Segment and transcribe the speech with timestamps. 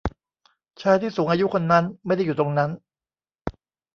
[0.81, 2.69] ชายที่สูงอายุคนนั้นไม่ได้อยู่ตรงนั้น